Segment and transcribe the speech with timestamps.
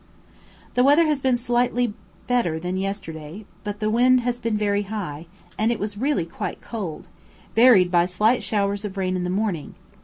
[0.73, 1.93] The weather has been slightly
[2.25, 5.27] better than yesterday, but the wind has been high,
[5.59, 7.07] and it was really quite cold;
[7.53, 9.75] varied by slight showers of rain in the morning.